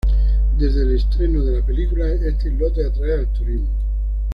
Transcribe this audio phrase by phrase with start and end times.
[0.57, 3.67] Desde el estreno de la película, este islote atrae al turismo.